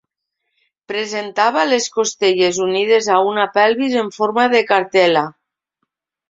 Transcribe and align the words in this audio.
Presentava 0.91 1.65
les 1.71 1.89
costelles 1.97 2.61
unides 2.69 3.11
a 3.17 3.19
una 3.33 3.45
pelvis 3.59 3.99
en 4.03 4.11
forma 4.17 4.49
de 4.55 4.63
cartel·la. 4.73 5.25